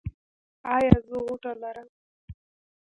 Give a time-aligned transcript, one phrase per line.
[0.75, 1.87] ایا زه غوټه لرم؟